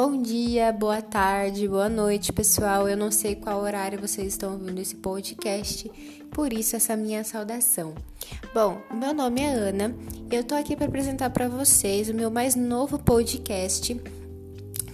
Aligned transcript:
Bom 0.00 0.22
dia, 0.22 0.70
boa 0.70 1.02
tarde, 1.02 1.66
boa 1.66 1.88
noite, 1.88 2.32
pessoal. 2.32 2.88
Eu 2.88 2.96
não 2.96 3.10
sei 3.10 3.34
qual 3.34 3.60
horário 3.60 4.00
vocês 4.00 4.28
estão 4.28 4.52
ouvindo 4.52 4.80
esse 4.80 4.94
podcast, 4.94 5.90
por 6.30 6.52
isso 6.52 6.76
essa 6.76 6.96
minha 6.96 7.24
saudação. 7.24 7.96
Bom, 8.54 8.80
meu 8.94 9.12
nome 9.12 9.40
é 9.40 9.48
Ana 9.48 9.92
eu 10.30 10.44
tô 10.44 10.54
aqui 10.54 10.76
para 10.76 10.86
apresentar 10.86 11.30
para 11.30 11.48
vocês 11.48 12.08
o 12.08 12.14
meu 12.14 12.30
mais 12.30 12.54
novo 12.54 12.96
podcast, 12.96 14.00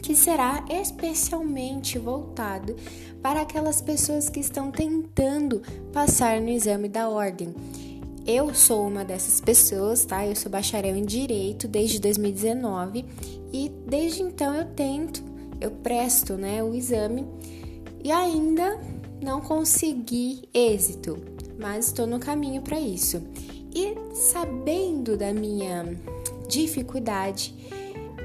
que 0.01 0.17
será 0.17 0.65
especialmente 0.71 1.99
voltado 1.99 2.75
para 3.21 3.43
aquelas 3.43 3.83
pessoas 3.83 4.31
que 4.31 4.41
estão 4.41 4.71
tentando 4.71 5.61
passar 5.93 6.41
no 6.41 6.49
exame 6.49 6.89
da 6.89 7.11
ordem. 7.11 7.55
Eu 8.27 8.55
sou 8.55 8.87
uma 8.87 9.05
dessas 9.05 9.39
pessoas, 9.39 10.07
tá? 10.07 10.27
Eu 10.27 10.35
sou 10.35 10.51
bacharel 10.51 10.97
em 10.97 11.05
direito 11.05 11.69
desde 11.69 12.01
2019 12.01 13.05
e 13.53 13.71
desde 13.87 14.23
então 14.23 14.55
eu 14.55 14.65
tento, 14.65 15.23
eu 15.61 15.71
presto, 15.71 16.35
né, 16.35 16.63
o 16.63 16.75
exame 16.75 17.27
e 18.03 18.11
ainda 18.11 18.81
não 19.23 19.43
consegui 19.43 20.43
êxito, 20.55 21.19
mas 21.59 21.89
estou 21.89 22.07
no 22.07 22.19
caminho 22.19 22.63
para 22.63 22.81
isso. 22.81 23.23
E 23.75 23.95
sabendo 24.15 25.19
da 25.19 25.33
minha 25.33 25.95
dificuldade, 26.49 27.55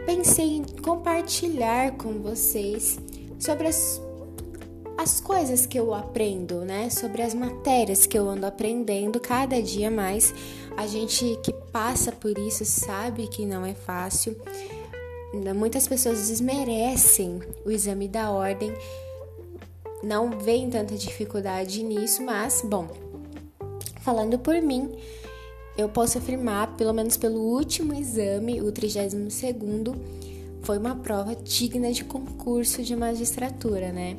pensei 0.06 0.58
em 0.58 0.64
compartilhar 0.64 1.98
com 1.98 2.22
vocês 2.22 2.98
sobre 3.38 3.68
as 3.68 4.02
as 4.99 5.21
coisas 5.21 5.66
que 5.66 5.80
eu 5.80 5.94
aprendo, 5.94 6.66
né? 6.66 6.89
Sobre 6.89 7.21
as 7.21 7.34
matérias 7.34 8.05
que 8.05 8.20
eu 8.20 8.30
ando 8.30 8.45
aprendendo 8.45 9.17
cada 9.17 9.62
dia 9.62 9.89
mais. 9.89 10.34
A 10.75 10.85
gente 10.88 11.39
que 11.41 11.53
passa 11.72 12.12
por 12.12 12.38
isso 12.38 12.66
sabe 12.66 13.30
que 13.30 13.45
não 13.45 13.66
é 13.66 13.73
fácil. 13.73 14.35
Muitas 15.56 15.88
pessoas 15.88 16.28
desmerecem 16.28 17.39
o 17.66 17.72
exame 17.72 18.09
da 18.09 18.30
ordem, 18.30 18.73
não 20.03 20.38
veem 20.38 20.69
tanta 20.69 20.95
dificuldade 20.95 21.81
nisso, 21.81 22.22
mas, 22.22 22.61
bom, 22.61 22.89
falando 24.02 24.38
por 24.38 24.61
mim, 24.61 24.91
eu 25.78 25.88
posso 25.88 26.17
afirmar, 26.17 26.75
pelo 26.75 26.94
menos 26.94 27.16
pelo 27.16 27.39
último 27.39 27.94
exame, 27.94 28.59
o 28.59 28.69
32 28.69 29.34
segundo, 29.34 29.95
foi 30.61 30.78
uma 30.78 30.95
prova 30.95 31.34
digna 31.38 31.89
de 31.94 32.03
concurso 32.03 32.84
de 32.84 32.97
magistratura, 32.97 33.94
né? 33.94 34.17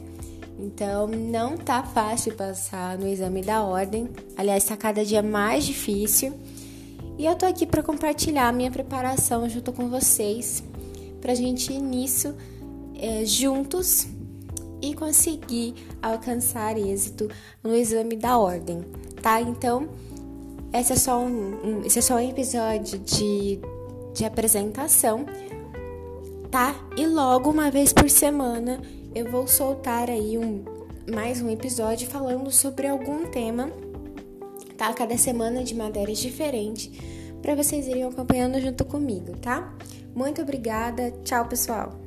Então, 0.63 1.07
não 1.07 1.57
tá 1.57 1.83
fácil 1.83 2.35
passar 2.35 2.99
no 2.99 3.07
exame 3.07 3.41
da 3.41 3.63
ordem. 3.63 4.09
Aliás, 4.37 4.65
tá 4.65 4.77
cada 4.77 5.05
dia 5.05 5.23
mais 5.23 5.65
difícil. 5.65 6.35
E 7.19 7.25
eu 7.25 7.35
tô 7.35 7.47
aqui 7.47 7.67
para 7.67 7.83
compartilhar 7.83 8.49
a 8.49 8.53
minha 8.53 8.71
preparação 8.71 9.49
junto 9.49 9.73
com 9.73 9.89
vocês, 9.89 10.63
pra 11.21 11.35
gente 11.35 11.73
ir 11.73 11.81
nisso 11.81 12.35
é, 12.95 13.25
juntos 13.25 14.07
e 14.83 14.95
conseguir 14.95 15.75
alcançar 16.03 16.77
êxito 16.79 17.29
no 17.63 17.75
exame 17.75 18.17
da 18.17 18.39
ordem, 18.39 18.83
tá? 19.23 19.41
Então, 19.41 19.89
esse 20.73 20.93
é 20.93 20.97
só 20.97 21.19
um, 21.19 21.59
um 21.63 21.83
esse 21.85 21.99
é 21.99 22.03
só 22.03 22.17
um 22.17 22.21
episódio 22.21 22.99
de, 22.99 23.61
de 24.15 24.25
apresentação, 24.25 25.27
tá? 26.51 26.75
E 26.97 27.07
logo 27.07 27.51
uma 27.51 27.71
vez 27.71 27.93
por 27.93 28.09
semana 28.09 28.81
eu 29.15 29.31
vou 29.31 29.47
soltar 29.47 30.09
aí 30.09 30.39
um, 30.39 30.65
mais 31.13 31.43
um 31.43 31.51
episódio 31.51 32.09
falando 32.09 32.51
sobre 32.51 32.87
algum 32.87 33.27
tema, 33.31 33.71
tá? 34.77 34.93
Cada 34.95 35.17
semana 35.19 35.65
de 35.65 35.75
matérias 35.75 36.19
diferentes, 36.19 36.91
para 37.43 37.55
vocês 37.55 37.89
irem 37.89 38.05
acompanhando 38.05 38.61
junto 38.61 38.85
comigo, 38.85 39.37
tá? 39.39 39.75
Muito 40.15 40.43
obrigada, 40.43 41.11
tchau 41.25 41.47
pessoal! 41.47 41.99